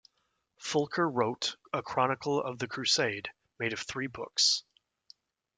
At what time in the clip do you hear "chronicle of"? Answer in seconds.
1.83-2.57